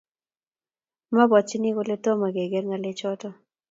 [1.15, 3.29] Mabwatyini kole, Tomo kegeere ngalechoto